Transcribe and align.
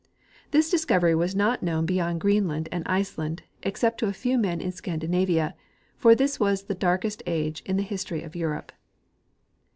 This 0.49 0.71
discovery 0.71 1.13
was 1.13 1.35
not 1.35 1.61
known 1.61 1.85
beyond 1.85 2.21
Greenland 2.21 2.67
and 2.71 2.83
Iceland 2.87 3.43
except 3.61 3.99
to 3.99 4.07
a 4.07 4.13
few 4.13 4.35
men 4.35 4.59
in 4.59 4.71
Scandinavia, 4.71 5.53
for 5.95 6.15
this 6.15 6.39
was 6.39 6.63
the 6.63 6.73
darkest 6.73 7.21
age 7.27 7.61
in 7.67 7.77
the 7.77 7.83
history 7.83 8.23
of 8.23 8.35
Europe. 8.35 8.71